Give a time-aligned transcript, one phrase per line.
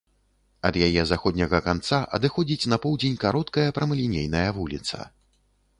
[0.69, 4.97] Ад яе заходняга канца адыходзіць на поўдзень кароткая прамалінейная вуліца.